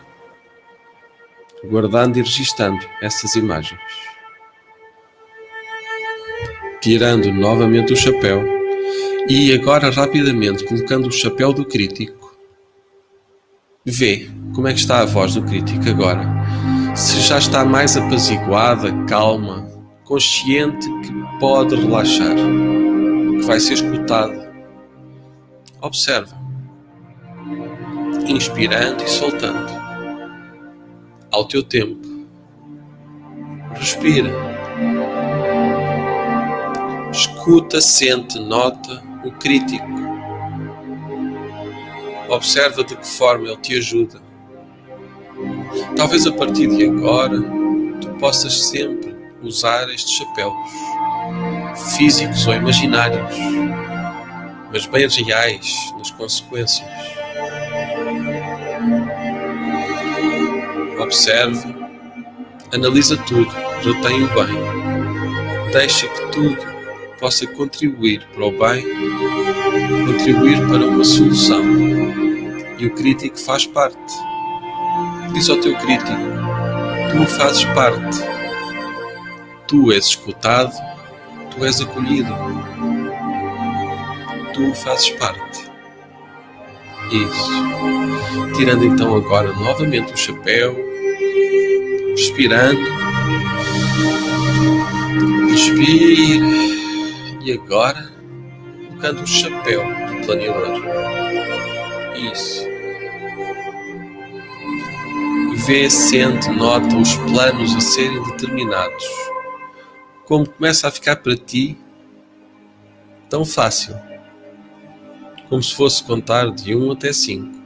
guardando 1.64 2.18
e 2.18 2.22
registando 2.22 2.86
essas 3.02 3.36
imagens 3.36 3.80
tirando 6.88 7.34
novamente 7.34 7.92
o 7.92 7.98
chapéu 7.98 8.44
e 9.28 9.54
agora 9.54 9.90
rapidamente 9.90 10.64
colocando 10.64 11.08
o 11.08 11.12
chapéu 11.12 11.52
do 11.52 11.66
crítico. 11.66 12.34
Vê 13.86 14.30
como 14.54 14.70
é 14.70 14.74
que 14.74 14.80
está 14.80 15.02
a 15.02 15.06
voz 15.06 15.36
do 15.36 15.44
crítico 15.44 15.90
agora. 15.90 16.26
Se 16.96 17.20
já 17.20 17.40
está 17.40 17.66
mais 17.66 17.98
apaziguada, 17.98 18.92
calma, 19.06 19.70
consciente 20.06 20.88
que 21.02 21.12
pode 21.42 21.76
relaxar, 21.76 22.36
vai 23.48 23.60
ser 23.62 23.76
escutado. 23.76 24.46
Observa, 25.82 26.36
inspirando 28.28 29.04
e 29.04 29.08
soltando, 29.08 29.72
ao 31.32 31.46
teu 31.46 31.64
tempo. 31.64 32.06
Respira 33.74 34.30
Escuta, 37.12 37.80
sente, 37.80 38.38
nota 38.38 39.02
o 39.24 39.32
crítico. 39.32 39.88
Observa 42.30 42.84
de 42.84 42.96
que 42.98 43.08
forma 43.08 43.48
ele 43.48 43.58
te 43.58 43.78
ajuda. 43.78 44.22
Talvez 45.96 46.28
a 46.28 46.34
partir 46.34 46.68
de 46.68 46.86
agora 46.86 47.40
tu 48.02 48.10
possas 48.20 48.68
sempre 48.68 49.16
usar 49.42 49.90
estes 49.90 50.12
chapéus, 50.12 50.54
físicos 51.96 52.48
ou 52.48 52.54
imaginários, 52.54 53.38
mas 54.72 54.86
bem 54.86 55.08
reais 55.08 55.74
nas 55.98 56.12
consequências. 56.12 56.88
Observe, 61.00 61.76
analisa 62.74 63.18
tudo, 63.18 63.50
retém 63.84 64.24
o 64.24 64.28
bem, 64.34 65.72
deixa 65.72 66.08
que 66.08 66.32
tudo 66.32 66.78
possa 67.20 67.48
contribuir 67.48 68.26
para 68.34 68.46
o 68.46 68.52
bem, 68.52 68.84
contribuir 70.06 70.60
para 70.68 70.86
uma 70.86 71.04
solução. 71.04 71.64
E 72.80 72.86
o 72.86 72.94
crítico 72.94 73.40
faz 73.40 73.66
parte. 73.66 74.14
Diz 75.34 75.50
ao 75.50 75.58
teu 75.58 75.76
crítico: 75.78 76.12
tu 77.12 77.26
fazes 77.38 77.64
parte. 77.66 78.18
Tu 79.68 79.92
és 79.92 80.06
escutado, 80.06 80.74
tu 81.58 81.66
és 81.66 81.82
acolhido. 81.82 82.34
Tu 84.54 84.74
fazes 84.76 85.10
parte. 85.12 85.66
Isso. 87.12 88.56
Tirando 88.56 88.86
então 88.86 89.16
agora 89.16 89.52
novamente 89.54 90.14
o 90.14 90.18
chapéu, 90.18 90.76
respirando. 92.12 92.82
Respira 95.50 96.46
e 97.42 97.52
agora 97.54 98.18
colocando 98.98 99.24
o 99.24 99.28
chapéu 99.28 99.84
do 99.84 100.26
planeador. 100.26 100.82
Isso. 102.34 102.66
Vê, 105.66 105.90
sente, 105.90 106.50
nota 106.52 106.96
os 106.96 107.16
planos 107.16 107.76
a 107.76 107.82
serem 107.82 108.22
determinados. 108.24 109.06
Como 110.28 110.46
começa 110.46 110.90
a 110.90 110.92
ficar 110.92 111.16
para 111.16 111.38
ti 111.38 111.78
tão 113.30 113.46
fácil. 113.46 113.96
Como 115.48 115.64
se 115.64 115.74
fosse 115.74 116.04
contar 116.04 116.52
de 116.52 116.76
1 116.76 116.86
um 116.86 116.92
até 116.92 117.14
5. 117.14 117.58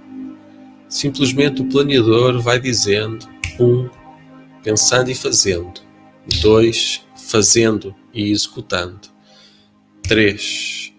Simplesmente 0.88 1.64
o 1.64 1.66
planeador 1.68 2.40
vai 2.40 2.60
dizendo: 2.60 3.28
1, 3.60 3.66
um, 3.66 3.90
pensando 4.62 5.10
e 5.10 5.16
fazendo. 5.16 5.82
2, 6.40 7.04
fazendo 7.18 7.96
e 8.14 8.30
executando. 8.30 9.10
3. 10.04 10.94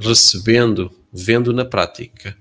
Recebendo, 0.00 0.90
vendo 1.12 1.52
na 1.52 1.66
prática. 1.66 2.34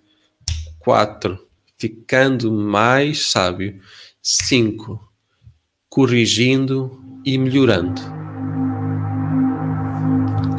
4. 0.80 1.38
Ficando 1.78 2.50
mais 2.50 3.30
sábio. 3.30 3.82
5. 4.22 5.06
Corrigindo 5.90 7.04
e 7.26 7.38
melhorando. 7.38 8.23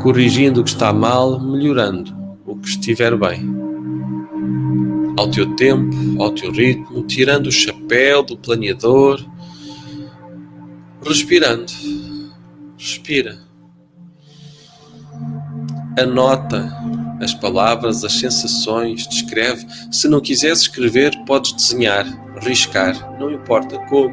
Corrigindo 0.04 0.60
o 0.60 0.64
que 0.64 0.68
está 0.68 0.92
mal, 0.92 1.40
melhorando 1.40 2.14
o 2.44 2.54
que 2.58 2.68
estiver 2.68 3.16
bem. 3.16 3.42
Ao 5.18 5.30
teu 5.30 5.56
tempo, 5.56 5.96
ao 6.22 6.30
teu 6.30 6.52
ritmo, 6.52 7.02
tirando 7.04 7.46
o 7.46 7.50
chapéu 7.50 8.22
do 8.22 8.36
planeador, 8.36 9.24
respirando. 11.02 11.72
Respira 12.76 13.38
Anota 15.98 16.70
as 17.22 17.32
palavras, 17.32 18.04
as 18.04 18.12
sensações, 18.12 19.06
descreve. 19.08 19.66
Se 19.90 20.06
não 20.06 20.20
quiseres 20.20 20.60
escrever, 20.60 21.16
podes 21.24 21.52
desenhar, 21.52 22.04
riscar, 22.42 23.18
não 23.18 23.30
importa 23.30 23.78
como. 23.88 24.12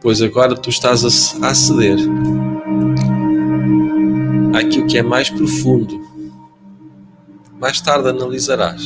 Pois 0.00 0.20
agora 0.20 0.56
tu 0.56 0.68
estás 0.68 1.04
a 1.04 1.46
aceder 1.46 1.96
àquilo 4.54 4.86
que 4.86 4.98
é 4.98 5.02
mais 5.02 5.30
profundo. 5.30 6.00
Mais 7.58 7.80
tarde 7.80 8.08
analisarás. 8.08 8.82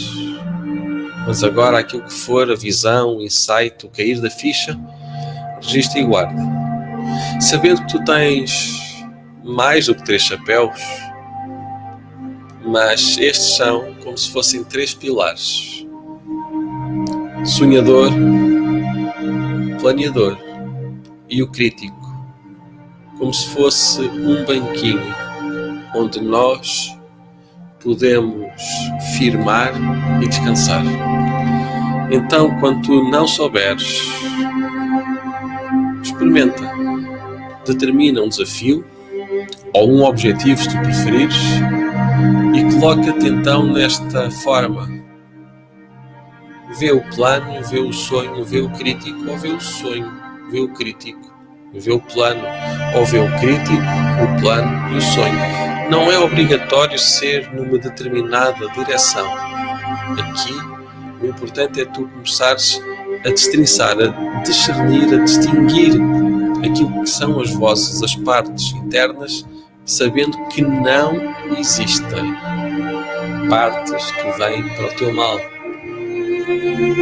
Mas 1.26 1.42
agora 1.42 1.78
aquilo 1.78 2.04
que 2.04 2.12
for 2.12 2.50
a 2.50 2.54
visão, 2.54 3.16
o 3.16 3.22
insight, 3.22 3.84
o 3.84 3.88
cair 3.88 4.20
da 4.20 4.30
ficha, 4.30 4.78
registra 5.60 5.98
e 5.98 6.04
guarda. 6.04 6.40
Sabendo 7.40 7.82
que 7.82 7.88
tu 7.88 8.04
tens 8.04 9.04
mais 9.42 9.86
do 9.86 9.94
que 9.94 10.04
três 10.04 10.22
chapéus, 10.22 10.80
mas 12.64 13.18
estes 13.18 13.56
são 13.56 13.94
como 14.04 14.16
se 14.16 14.30
fossem 14.30 14.62
três 14.62 14.94
pilares: 14.94 15.86
sonhador, 17.44 18.10
planeador 19.80 20.38
e 21.28 21.42
o 21.42 21.48
crítico, 21.48 21.96
como 23.18 23.34
se 23.34 23.48
fosse 23.48 24.02
um 24.02 24.44
banquinho 24.44 25.25
onde 25.96 26.20
nós 26.20 26.96
podemos 27.82 28.46
firmar 29.16 29.72
e 30.22 30.28
descansar. 30.28 30.82
Então, 32.10 32.58
quando 32.60 32.82
tu 32.82 33.10
não 33.10 33.26
souberes, 33.26 34.00
experimenta. 36.02 36.62
Determina 37.66 38.22
um 38.22 38.28
desafio 38.28 38.84
ou 39.74 39.90
um 39.90 40.04
objetivo, 40.04 40.60
se 40.60 40.68
tu 40.68 40.78
preferires, 40.78 41.36
e 42.54 42.74
coloca-te 42.74 43.28
então 43.28 43.66
nesta 43.66 44.30
forma. 44.30 44.88
Vê 46.78 46.92
o 46.92 47.00
plano, 47.14 47.62
vê 47.64 47.78
o 47.78 47.92
sonho, 47.92 48.44
vê 48.44 48.60
o 48.60 48.70
crítico, 48.70 49.28
ou 49.28 49.36
vê 49.36 49.48
o 49.48 49.60
sonho, 49.60 50.10
vê 50.50 50.60
o 50.60 50.68
crítico, 50.68 51.32
vê 51.72 51.92
o 51.92 52.00
plano, 52.00 52.42
ou 52.96 53.04
vê 53.04 53.18
o 53.18 53.38
crítico, 53.38 53.82
o 54.22 54.40
plano 54.40 54.92
e 54.92 54.96
o 54.96 55.02
sonho. 55.02 55.75
Não 55.90 56.10
é 56.10 56.18
obrigatório 56.18 56.98
ser 56.98 57.52
numa 57.52 57.78
determinada 57.78 58.68
direção. 58.70 59.26
Aqui, 59.34 60.54
o 61.22 61.26
importante 61.26 61.80
é 61.80 61.84
tu 61.84 62.06
começares 62.08 62.80
a 63.24 63.30
destrinçar, 63.30 63.96
a 63.98 64.40
discernir, 64.42 65.14
a 65.14 65.24
distinguir 65.24 65.94
aquilo 66.64 67.02
que 67.02 67.10
são 67.10 67.40
as 67.40 67.50
vozes, 67.50 68.02
as 68.02 68.14
partes 68.16 68.72
internas 68.72 69.44
sabendo 69.86 70.36
que 70.48 70.62
não 70.62 71.34
existem 71.56 72.34
partes 73.48 74.10
que 74.10 74.30
vêm 74.32 74.68
para 74.74 74.86
o 74.86 74.96
teu 74.96 75.14
mal. 75.14 75.40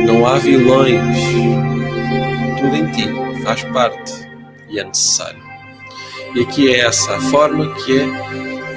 Não 0.06 0.26
há 0.26 0.36
vilões. 0.38 1.00
Tudo 2.60 2.76
em 2.76 2.90
ti 2.92 3.08
faz 3.42 3.64
parte 3.64 4.12
e 4.68 4.78
é 4.78 4.84
necessário. 4.84 5.42
E 6.34 6.42
aqui 6.42 6.68
é 6.74 6.80
essa 6.80 7.16
a 7.16 7.20
forma 7.20 7.74
que 7.74 8.00
é, 8.00 8.06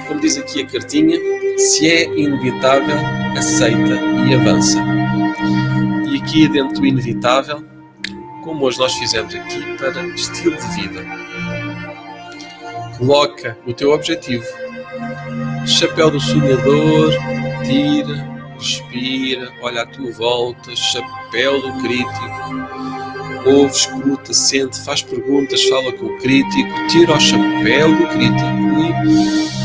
como 0.08 0.20
diz 0.20 0.38
aqui 0.38 0.62
a 0.62 0.66
cartinha, 0.68 1.18
se 1.58 1.90
é 1.90 2.06
inevitável, 2.06 2.98
aceita 3.38 4.00
e 4.28 4.34
avança. 4.34 4.80
E 6.10 6.18
aqui 6.18 6.48
dentro 6.48 6.82
do 6.82 6.86
inevitável, 6.86 7.64
como 8.44 8.66
hoje 8.66 8.80
nós 8.80 8.94
fizemos 8.94 9.34
aqui, 9.36 9.78
para 9.78 10.06
estilo 10.08 10.56
de 10.56 10.68
vida 10.82 11.28
Coloca 12.98 13.56
o 13.68 13.74
teu 13.74 13.92
objetivo. 13.92 14.44
Chapéu 15.68 16.10
do 16.10 16.20
sonhador, 16.20 17.14
tira, 17.64 18.28
respira, 18.58 19.52
olha 19.62 19.84
à 19.84 19.86
tua 19.86 20.12
volta, 20.12 20.76
chapéu 20.76 21.62
do 21.62 21.74
crítico. 21.80 22.38
Ouve, 23.46 23.72
escuta, 23.72 24.34
sente, 24.34 24.84
faz 24.84 25.04
perguntas, 25.04 25.64
fala 25.66 25.92
com 25.94 26.06
o 26.08 26.18
crítico, 26.18 26.88
tira 26.90 27.14
o 27.14 27.20
chapéu 27.20 27.96
do 27.96 28.08
crítico 28.08 28.48
e 28.82 29.57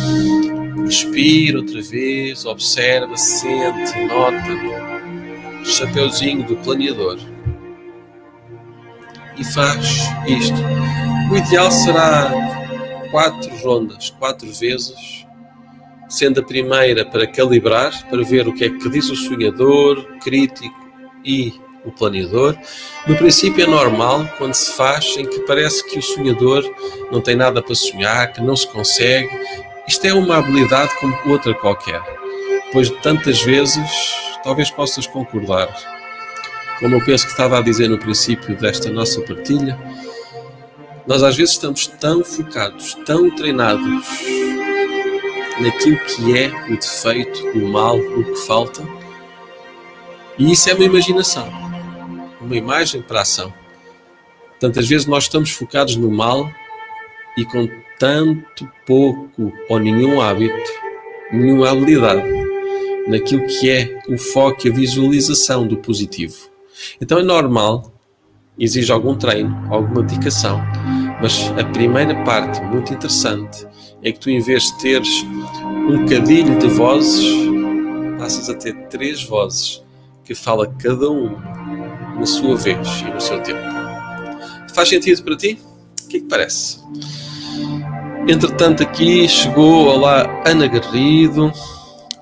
respira 0.92 1.58
outra 1.58 1.80
vez, 1.80 2.44
observa, 2.44 3.16
sente, 3.16 3.98
nota. 4.06 5.62
Chapéuzinho 5.64 6.44
do 6.44 6.56
planeador. 6.56 7.18
E 9.38 9.44
faz 9.44 10.02
isto. 10.26 10.60
O 11.30 11.36
ideal 11.36 11.70
será 11.70 12.30
quatro 13.10 13.56
rondas, 13.58 14.10
quatro 14.10 14.52
vezes, 14.52 15.26
sendo 16.10 16.40
a 16.40 16.44
primeira 16.44 17.06
para 17.06 17.26
calibrar, 17.26 18.06
para 18.10 18.22
ver 18.22 18.46
o 18.46 18.52
que 18.52 18.64
é 18.64 18.70
que 18.70 18.90
diz 18.90 19.08
o 19.08 19.16
sonhador, 19.16 20.18
crítico 20.18 20.76
e 21.24 21.54
o 21.86 21.90
planeador. 21.90 22.54
No 23.06 23.16
princípio 23.16 23.64
é 23.64 23.66
normal 23.66 24.28
quando 24.36 24.52
se 24.52 24.76
faz 24.76 25.16
em 25.16 25.24
que 25.24 25.40
parece 25.40 25.88
que 25.88 25.98
o 25.98 26.02
sonhador 26.02 26.62
não 27.10 27.22
tem 27.22 27.34
nada 27.34 27.62
para 27.62 27.74
sonhar, 27.74 28.30
que 28.30 28.42
não 28.42 28.54
se 28.54 28.66
consegue. 28.68 29.30
Isto 29.86 30.06
é 30.06 30.14
uma 30.14 30.38
habilidade 30.38 30.94
como 31.00 31.16
outra 31.26 31.54
qualquer, 31.54 32.00
pois 32.72 32.88
tantas 33.02 33.42
vezes 33.42 33.90
talvez 34.44 34.70
possas 34.70 35.06
concordar. 35.06 35.68
Como 36.78 36.96
eu 36.96 37.04
penso 37.04 37.24
que 37.24 37.32
estava 37.32 37.58
a 37.58 37.62
dizer 37.62 37.88
no 37.88 37.98
princípio 37.98 38.56
desta 38.56 38.90
nossa 38.90 39.20
partilha, 39.22 39.78
nós 41.06 41.22
às 41.22 41.36
vezes 41.36 41.54
estamos 41.54 41.86
tão 41.86 42.24
focados, 42.24 42.94
tão 43.06 43.28
treinados 43.34 44.06
naquilo 45.60 45.98
que 45.98 46.38
é 46.38 46.48
o 46.70 46.76
defeito, 46.76 47.46
o 47.50 47.68
mal, 47.68 47.98
o 47.98 48.24
que 48.24 48.36
falta, 48.46 48.82
e 50.38 50.52
isso 50.52 50.70
é 50.70 50.74
uma 50.74 50.84
imaginação, 50.84 51.48
uma 52.40 52.56
imagem 52.56 53.02
para 53.02 53.18
a 53.18 53.22
ação. 53.22 53.52
Tantas 54.58 54.88
vezes 54.88 55.06
nós 55.06 55.24
estamos 55.24 55.50
focados 55.50 55.96
no 55.96 56.10
mal 56.10 56.50
e 57.36 57.44
com 57.44 57.68
tanto 57.98 58.68
pouco 58.86 59.52
ou 59.68 59.78
nenhum 59.78 60.20
hábito, 60.20 60.70
nenhuma 61.32 61.70
habilidade 61.70 62.22
naquilo 63.06 63.46
que 63.46 63.70
é 63.70 64.00
o 64.08 64.18
foco 64.18 64.66
e 64.66 64.70
a 64.70 64.74
visualização 64.74 65.66
do 65.66 65.76
positivo. 65.76 66.50
Então 67.00 67.18
é 67.18 67.22
normal 67.22 67.92
exige 68.58 68.92
algum 68.92 69.16
treino, 69.16 69.66
alguma 69.70 70.02
dedicação. 70.02 70.60
Mas 71.20 71.50
a 71.58 71.64
primeira 71.64 72.14
parte, 72.24 72.60
muito 72.62 72.92
interessante, 72.92 73.66
é 74.02 74.12
que 74.12 74.18
tu, 74.18 74.30
em 74.30 74.40
vez 74.40 74.64
de 74.64 74.78
teres 74.78 75.24
um 75.88 76.06
cadilho 76.06 76.58
de 76.58 76.68
vozes, 76.68 77.24
passas 78.18 78.48
a 78.48 78.54
ter 78.54 78.74
três 78.88 79.22
vozes 79.24 79.82
que 80.24 80.34
fala 80.34 80.66
cada 80.78 81.10
um 81.10 81.36
na 82.18 82.26
sua 82.26 82.56
vez 82.56 83.02
e 83.06 83.10
no 83.10 83.20
seu 83.20 83.40
tempo. 83.42 83.60
Faz 84.74 84.88
sentido 84.88 85.22
para 85.22 85.36
ti? 85.36 85.58
O 86.04 86.08
que 86.08 86.16
é 86.18 86.20
que 86.20 86.26
parece? 86.26 86.80
Entretanto, 88.28 88.84
aqui 88.84 89.28
chegou, 89.28 89.86
olá, 89.86 90.42
Ana 90.46 90.68
Garrido, 90.68 91.52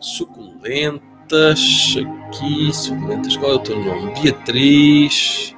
suculentas, 0.00 1.60
aqui, 2.26 2.72
suculentas, 2.72 3.36
qual 3.36 3.52
é 3.52 3.54
o 3.56 3.58
teu 3.58 3.78
nome? 3.78 4.14
Beatriz, 4.20 5.54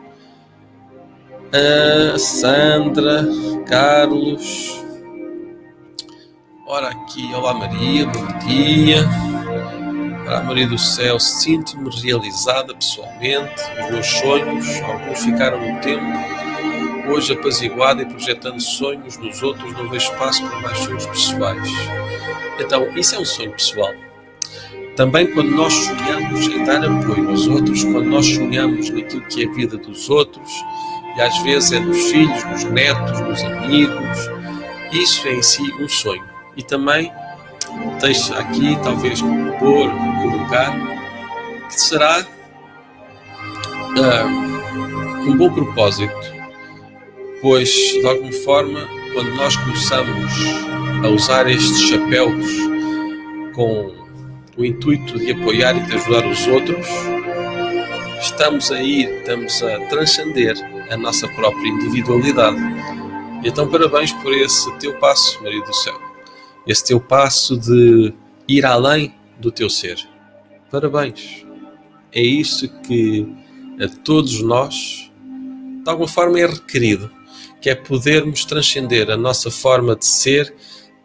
a 1.53 2.19
Sandra, 2.19 3.25
Carlos. 3.67 4.83
Ora 6.67 6.89
aqui, 6.89 7.33
olá 7.35 7.55
Maria, 7.55 8.07
bom 8.07 8.39
dia. 8.45 9.09
Para 10.25 10.43
Maria 10.43 10.67
do 10.67 10.79
Céu, 10.79 11.21
sinto-me 11.21 11.89
realizada 12.03 12.75
pessoalmente. 12.75 13.63
Os 13.81 13.91
meus 13.91 14.07
sonhos, 14.07 14.83
alguns 14.83 15.23
ficaram 15.23 15.61
no 15.61 15.81
tempo. 15.81 16.42
Hoje, 17.09 17.33
apaziguada 17.33 18.03
e 18.03 18.07
projetando 18.07 18.61
sonhos 18.61 19.19
nos 19.19 19.43
outros, 19.43 19.73
não 19.73 19.89
vejo 19.89 20.11
espaço 20.13 20.47
para 20.47 20.61
mais 20.61 20.79
sonhos 20.79 21.07
pessoais. 21.07 21.69
Então, 22.61 22.89
isso 22.97 23.15
é 23.15 23.19
um 23.19 23.25
sonho 23.25 23.53
pessoal. 23.53 23.93
Também 24.97 25.27
quando 25.33 25.51
nós 25.51 25.73
sonhamos 25.73 26.47
em 26.47 26.65
dar 26.65 26.85
apoio 26.85 27.31
aos 27.31 27.47
outros, 27.49 27.83
quando 27.83 28.05
nós 28.05 28.27
sonhamos 28.27 28.91
naquilo 28.91 29.23
que 29.23 29.43
é 29.43 29.49
a 29.49 29.53
vida 29.53 29.77
dos 29.79 30.11
outros, 30.11 30.51
e 31.17 31.21
às 31.21 31.39
vezes 31.39 31.73
é 31.73 31.81
nos 31.81 32.11
filhos, 32.11 32.45
nos 32.45 32.65
netos, 32.65 33.21
nos 33.21 33.43
amigos. 33.43 34.31
Isso 34.93 35.27
é 35.27 35.35
em 35.35 35.43
si 35.43 35.63
um 35.81 35.89
sonho. 35.89 36.25
E 36.57 36.63
também 36.63 37.11
deixa 38.01 38.39
aqui, 38.39 38.79
talvez, 38.83 39.21
pôr, 39.59 39.91
colocar, 40.21 40.73
que 41.69 41.81
será 41.81 42.27
uh, 43.97 45.29
um 45.29 45.37
bom 45.37 45.51
propósito, 45.53 46.32
pois, 47.43 47.69
de 47.71 48.07
alguma 48.07 48.33
forma, 48.33 48.89
quando 49.13 49.35
nós 49.35 49.57
começamos 49.57 50.33
a 51.05 51.09
usar 51.09 51.51
estes 51.51 51.83
chapéus 51.83 52.47
com 53.53 53.93
o 54.57 54.65
intuito 54.65 55.19
de 55.19 55.33
apoiar 55.33 55.77
e 55.77 55.81
de 55.81 55.95
ajudar 55.97 56.25
os 56.25 56.47
outros, 56.47 56.87
estamos 58.21 58.71
a 58.71 58.81
ir, 58.81 59.11
estamos 59.19 59.61
a 59.63 59.81
transcender 59.87 60.55
a 60.89 60.97
nossa 60.97 61.27
própria 61.29 61.69
individualidade. 61.69 62.61
Então, 63.45 63.69
parabéns 63.69 64.13
por 64.13 64.33
esse 64.33 64.73
teu 64.79 64.97
passo, 64.99 65.43
Maria 65.43 65.63
do 65.63 65.75
Céu. 65.75 66.01
Esse 66.65 66.85
teu 66.85 67.01
passo 67.01 67.59
de 67.59 68.15
ir 68.47 68.65
além 68.65 69.13
do 69.41 69.51
teu 69.51 69.69
ser. 69.69 69.97
Parabéns. 70.71 71.45
É 72.13 72.23
isso 72.23 72.69
que 72.83 73.27
a 73.81 73.89
todos 73.89 74.41
nós, 74.43 75.11
de 75.83 75.91
alguma 75.91 76.07
forma, 76.07 76.39
é 76.39 76.47
requerido, 76.47 77.11
que 77.63 77.71
é 77.71 77.75
podermos 77.77 78.45
transcender 78.45 79.09
a 79.09 79.17
nossa 79.17 79.51
forma 79.51 79.95
de 79.95 80.05
ser 80.05 80.53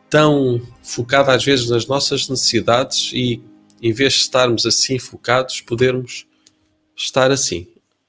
tão 0.09 0.59
focada 0.81 1.33
às 1.33 1.45
vezes 1.45 1.69
nas 1.69 1.85
nossas 1.85 2.27
necessidades 2.27 3.11
e, 3.13 3.41
em 3.81 3.93
vez 3.93 4.13
de 4.13 4.19
estarmos 4.21 4.65
assim 4.65 4.97
focados, 4.97 5.61
podermos 5.61 6.25
estar 6.95 7.29
assim, 7.29 7.67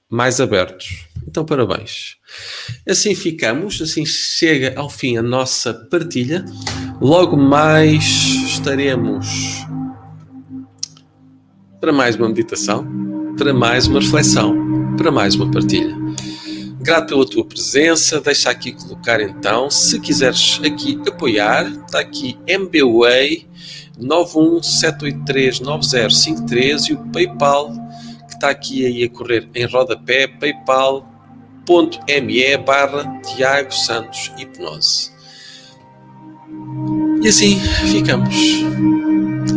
mais 0.08 0.40
abertos. 0.40 1.06
Então, 1.26 1.44
parabéns. 1.44 2.16
Assim 2.88 3.14
ficamos, 3.14 3.82
assim 3.82 4.06
chega 4.06 4.72
ao 4.76 4.88
fim 4.88 5.18
a 5.18 5.22
nossa 5.22 5.74
partilha. 5.74 6.42
Logo 7.02 7.36
mais 7.36 8.04
estaremos 8.48 9.26
para 11.78 11.92
mais 11.92 12.16
uma 12.16 12.28
meditação, 12.28 12.86
para 13.36 13.52
mais 13.52 13.86
uma 13.86 14.00
reflexão, 14.00 14.96
para 14.96 15.10
mais 15.10 15.34
uma 15.34 15.50
partilha. 15.50 15.94
Grato 16.80 17.08
pela 17.08 17.28
tua 17.28 17.44
presença, 17.44 18.20
deixa 18.20 18.50
aqui 18.50 18.70
colocar 18.72 19.20
então, 19.20 19.68
se 19.70 19.98
quiseres 19.98 20.60
aqui 20.64 20.96
apoiar, 21.06 21.66
está 21.66 21.98
aqui 21.98 22.38
MBWay 22.46 23.48
917839053 24.00 26.90
e 26.90 26.92
o 26.92 26.98
PayPal 27.12 27.72
que 28.28 28.34
está 28.34 28.50
aqui 28.50 28.86
aí 28.86 29.02
a 29.04 29.10
correr 29.10 29.48
em 29.54 29.66
rodapé, 29.66 30.28
paypal.me 30.28 31.06
barra 32.58 33.20
Tiago 33.22 33.74
Santos 33.74 34.30
Hipnose. 34.38 35.10
E 37.22 37.28
assim 37.28 37.58
ficamos. 37.90 38.34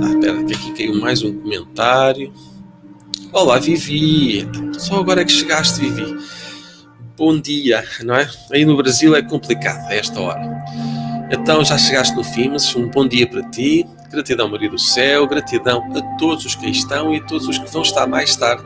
Ah, 0.02 0.10
espera, 0.10 0.44
que 0.44 0.54
aqui 0.54 0.74
caiu 0.74 1.00
mais 1.00 1.22
um 1.22 1.40
comentário. 1.40 2.34
Olá, 3.32 3.60
Vivi. 3.60 4.50
Só 4.78 5.00
agora 5.00 5.22
é 5.22 5.26
que 5.26 5.32
chegaste, 5.32 5.80
Vivi. 5.80 6.18
Bom 7.22 7.40
dia, 7.40 7.84
não 8.04 8.16
é? 8.16 8.28
Aí 8.52 8.66
no 8.66 8.76
Brasil 8.76 9.16
é 9.16 9.22
complicado 9.22 9.88
a 9.88 9.94
esta 9.94 10.20
hora. 10.20 10.42
Então 11.30 11.64
já 11.64 11.78
chegaste 11.78 12.16
no 12.16 12.24
fim, 12.24 12.50
mas 12.50 12.76
um 12.76 12.90
bom 12.90 13.08
dia 13.08 13.28
para 13.28 13.48
ti. 13.52 13.86
Gratidão, 14.10 14.50
Maria 14.50 14.72
do 14.72 14.80
Céu. 14.80 15.28
Gratidão 15.28 15.88
a 15.96 16.18
todos 16.18 16.48
os 16.48 16.56
que 16.56 16.68
estão 16.68 17.14
e 17.14 17.18
a 17.18 17.24
todos 17.24 17.48
os 17.48 17.60
que 17.60 17.72
vão 17.72 17.84
estar 17.84 18.08
mais 18.08 18.36
tarde. 18.36 18.66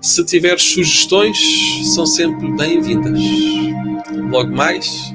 Se 0.00 0.24
tiveres 0.24 0.64
sugestões, 0.64 1.38
são 1.94 2.04
sempre 2.04 2.50
bem-vindas. 2.56 3.20
Logo 4.32 4.50
mais, 4.50 5.14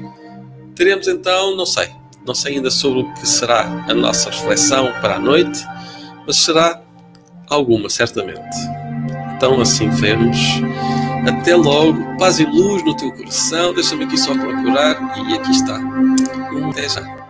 teremos 0.74 1.08
então, 1.08 1.54
não 1.54 1.66
sei, 1.66 1.90
não 2.26 2.34
sei 2.34 2.54
ainda 2.54 2.70
sobre 2.70 3.00
o 3.00 3.14
que 3.16 3.28
será 3.28 3.84
a 3.86 3.92
nossa 3.92 4.30
reflexão 4.30 4.94
para 5.02 5.16
a 5.16 5.18
noite, 5.18 5.62
mas 6.26 6.36
será 6.36 6.80
alguma, 7.50 7.90
certamente. 7.90 8.56
Então, 9.36 9.60
assim 9.60 9.90
vemos. 9.90 10.38
Até 11.26 11.56
logo. 11.56 12.16
Paz 12.18 12.38
e 12.38 12.44
luz 12.44 12.84
no 12.84 12.96
teu 12.96 13.10
coração. 13.12 13.74
Deixa-me 13.74 14.04
aqui 14.04 14.16
só 14.16 14.32
procurar. 14.32 15.16
E 15.28 15.34
aqui 15.34 15.50
está. 15.50 15.80
Até 16.70 16.88
já. 16.88 17.25